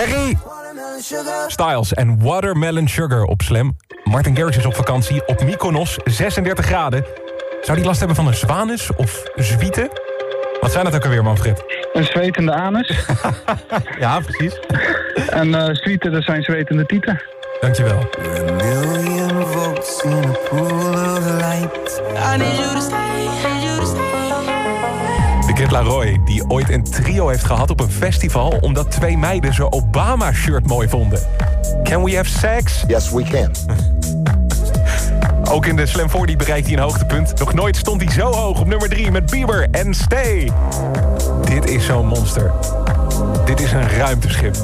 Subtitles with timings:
[0.00, 0.36] Harry
[1.46, 3.76] Styles en Watermelon Sugar op Slam.
[4.04, 7.04] Martin Garrix is op vakantie op Mykonos, 36 graden.
[7.60, 9.88] Zou die last hebben van een zwanus of zwieten?
[10.60, 11.64] Wat zijn dat ook alweer, Manfred?
[11.92, 13.06] Een zwetende anus.
[13.98, 14.60] ja, precies.
[15.28, 17.22] En uh, zwieten, dat zijn zwetende tieten.
[17.60, 18.08] Dankjewel.
[25.70, 28.58] De Kid Laroi, die ooit een trio heeft gehad op een festival...
[28.60, 31.20] omdat twee meiden zijn Obama-shirt mooi vonden.
[31.82, 32.84] Can we have sex?
[32.86, 33.50] Yes, we can.
[35.50, 37.38] Ook in de Slam 40 bereikt hij een hoogtepunt.
[37.38, 40.52] Nog nooit stond hij zo hoog op nummer 3 met Bieber en Stay.
[41.44, 42.52] Dit is zo'n monster.
[43.44, 44.56] Dit is een ruimteschip.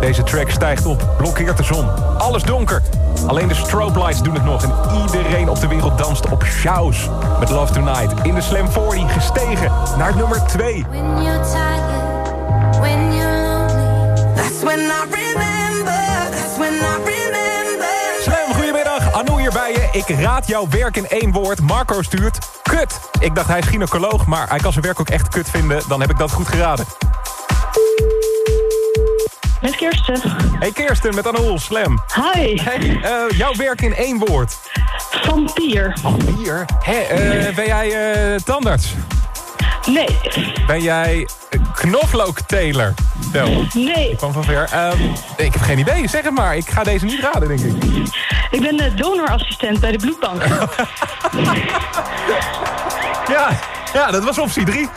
[0.00, 2.18] Deze track stijgt op, blokkeert de zon.
[2.18, 2.82] Alles donker.
[3.26, 4.62] Alleen de strobe lights doen het nog.
[4.62, 7.08] En iedereen op de wereld danst op shows.
[7.38, 10.86] Met Love Tonight in de Slam 40 gestegen naar nummer 2.
[10.88, 17.88] When you're tired, when you're lonely, that's when I remember, that's when I remember.
[18.22, 19.12] Slam, goedemiddag.
[19.12, 19.88] Anu hier bij je.
[19.92, 21.60] Ik raad jouw werk in één woord.
[21.60, 23.00] Marco stuurt kut.
[23.20, 25.82] Ik dacht hij is gynaecoloog, maar hij kan zijn werk ook echt kut vinden.
[25.88, 26.86] Dan heb ik dat goed geraden.
[29.60, 30.20] Met Kirsten.
[30.58, 32.02] Hey Kirsten, met Anoul, Slam.
[32.14, 32.60] Hi.
[32.62, 34.58] Hey, eh, jouw werk in één woord.
[35.10, 35.96] Vampier.
[36.36, 36.64] Hier.
[36.82, 38.94] Hé, eh, ben jij eh, tandarts?
[39.86, 40.18] Nee.
[40.66, 41.28] Ben jij
[41.74, 42.94] knoflookteler?
[43.32, 43.64] Tel.
[43.72, 44.10] Nee.
[44.10, 44.68] Ik kwam van ver.
[44.72, 45.02] Ehm,
[45.36, 46.56] ik heb geen idee, zeg het maar.
[46.56, 47.84] Ik ga deze niet raden, denk ik.
[48.50, 50.42] Ik ben donorassistent bij de bloedbank.
[53.30, 53.58] Ja,
[53.92, 54.88] ja dat was optie 3.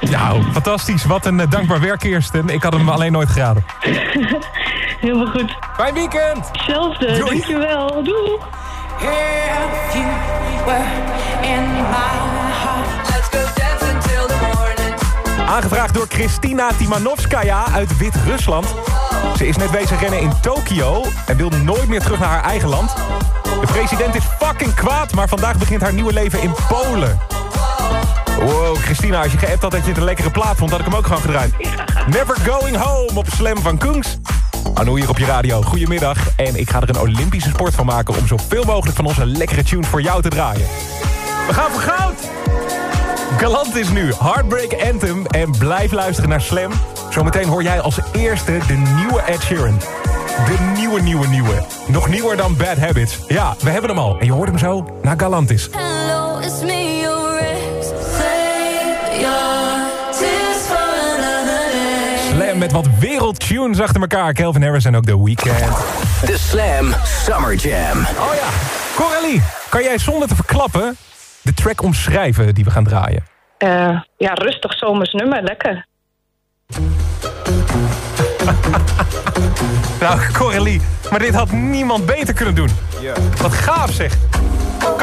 [0.00, 1.04] nou, fantastisch.
[1.04, 2.48] Wat een eh, dankbaar werk, Kirsten.
[2.48, 3.64] Ik had hem alleen nooit geraden.
[5.00, 5.56] Helemaal goed.
[5.76, 6.48] Fijn weekend!
[6.52, 7.06] Hetzelfde.
[7.06, 7.24] Doei.
[7.24, 8.02] Dankjewel.
[8.04, 8.38] Doei.
[9.00, 10.04] If you
[10.64, 10.84] were
[11.42, 12.16] in my
[12.62, 15.48] heart, let's go dance until the morning.
[15.48, 18.66] Aangevraagd door Kristina Timanovskaya uit Wit-Rusland.
[19.36, 22.68] Ze is net bezig rennen in Tokio en wil nooit meer terug naar haar eigen
[22.68, 22.94] land.
[23.60, 27.18] De president is fucking kwaad, maar vandaag begint haar nieuwe leven in Polen.
[28.38, 30.86] Wow, Christina, als je geappt had dat je het een lekkere plaat vond, had ik
[30.86, 31.52] hem ook gewoon gedraaid.
[32.06, 34.18] Never Going Home op Slam van Kungs.
[34.74, 36.18] Anu hier op je radio, goedemiddag.
[36.36, 38.16] En ik ga er een Olympische sport van maken...
[38.16, 40.66] om zoveel mogelijk van onze lekkere tunes voor jou te draaien.
[41.46, 42.14] We gaan voor goud!
[43.38, 46.72] Galant is nu Heartbreak Anthem en blijf luisteren naar Slam.
[47.10, 49.78] Zometeen hoor jij als eerste de nieuwe Ed Sheeran.
[50.44, 51.62] De nieuwe, nieuwe, nieuwe.
[51.86, 53.18] Nog nieuwer dan Bad Habits.
[53.28, 54.18] Ja, we hebben hem al.
[54.18, 55.68] En je hoort hem zo naar Galantis.
[55.72, 56.95] Hello, it's me,
[62.56, 64.32] Slam met wat wereldtunes achter elkaar.
[64.32, 65.58] Kelvin Harris en ook The Weeknd.
[66.26, 67.98] De Slam Summer Jam.
[67.98, 68.48] Oh ja,
[68.94, 70.96] Coralie, kan jij zonder te verklappen
[71.42, 73.24] de track omschrijven die we gaan draaien?
[73.58, 75.42] Eh, ja, rustig zomers nummer.
[75.42, 75.86] Lekker.
[80.00, 80.80] Nou, Coralie,
[81.10, 82.70] maar dit had niemand beter kunnen doen.
[83.42, 84.12] Wat gaaf zeg.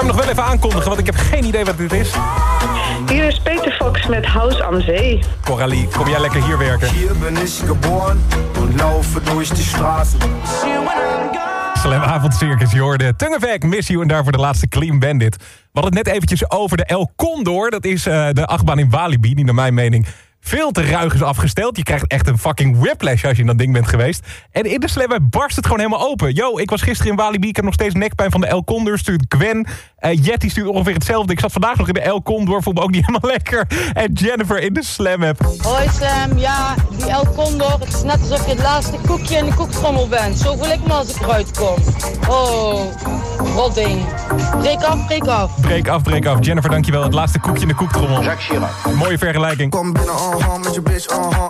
[0.00, 2.10] Kan ik hem nog wel even aankondigen, want ik heb geen idee wat dit is.
[3.08, 5.22] Hier is Peter Fox met House aan Zee.
[5.44, 6.88] Coralie, kom jij lekker hier werken?
[6.88, 8.24] Hier bin ich geboren
[8.60, 10.20] und laufe durch die Straßen.
[11.78, 12.70] Slam avondcircus,
[13.16, 15.36] Tungevek, Miss You en daarvoor de laatste Clean Bandit.
[15.36, 15.44] We
[15.80, 17.70] hadden het net eventjes over de El Condor.
[17.70, 20.06] Dat is eh, de achtbaan in Walibi, die naar mijn mening
[20.40, 21.76] veel te ruig is afgesteld.
[21.76, 24.26] Je krijgt echt een fucking whiplash als je in dat ding bent geweest.
[24.50, 26.32] En in de Slam barst het gewoon helemaal open.
[26.34, 28.98] Yo, ik was gisteren in Walibi, ik heb nog steeds nekpijn van de El Condor.
[28.98, 29.66] Stuurt Gwen,
[30.00, 31.32] uh, Jetty stuurt ongeveer hetzelfde.
[31.32, 33.66] Ik zat vandaag nog in de El Condor, voel me ook niet helemaal lekker.
[33.92, 35.40] En Jennifer in de Slam app.
[35.62, 39.44] Hoi Sam, ja, die El Condor, het is net alsof je het laatste koekje in
[39.44, 40.38] de koektrommel bent.
[40.38, 41.76] Zo voel ik me als ik eruit kom.
[42.28, 42.80] Oh,
[43.56, 44.04] rot ding.
[44.58, 45.48] Breek af, breek af.
[45.60, 46.36] Breek af, breek af.
[46.40, 47.02] Jennifer, dankjewel.
[47.02, 48.22] Het laatste koekje in de koektrommel.
[48.94, 49.70] Mooie vergelijking.
[49.70, 51.44] Kom binnen, uh-huh, met je bitch, uh-huh.